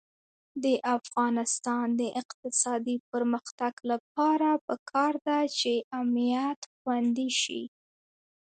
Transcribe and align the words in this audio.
د 0.63 0.65
افغانستان 0.97 1.85
د 2.01 2.01
اقتصادي 2.21 2.97
پرمختګ 3.11 3.73
لپاره 3.91 4.49
پکار 4.67 5.13
ده 5.27 5.39
چې 5.59 5.73
امنیت 5.99 6.59
خوندي 6.77 7.29
شي. 7.41 7.63